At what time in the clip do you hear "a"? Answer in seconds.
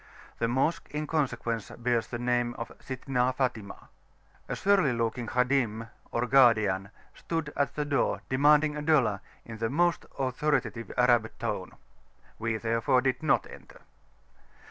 4.49-4.55, 8.75-8.81